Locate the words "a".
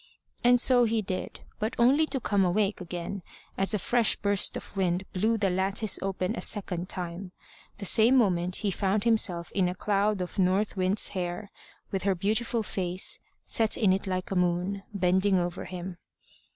3.75-3.77, 6.35-6.41, 9.69-9.75, 14.31-14.35